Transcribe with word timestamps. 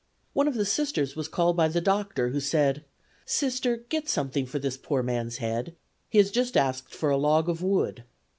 One 0.33 0.47
of 0.47 0.55
the 0.55 0.65
Sisters 0.65 1.15
was 1.15 1.27
called 1.27 1.55
by 1.55 1.67
the 1.67 1.79
doctor, 1.79 2.29
who 2.29 2.39
said: 2.39 2.83
"Sister, 3.23 3.85
get 3.87 4.09
something 4.09 4.47
for 4.47 4.57
this 4.57 4.75
poor 4.75 5.03
man's 5.03 5.37
head; 5.37 5.75
he 6.09 6.17
has 6.17 6.31
just 6.31 6.57
asked 6.57 6.95
for 6.95 7.11
a 7.11 7.17
log 7.17 7.47
of 7.47 7.61
wood." 7.61 8.03